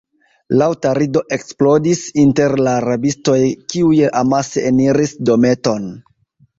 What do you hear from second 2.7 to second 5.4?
rabistoj, kiuj amase eniris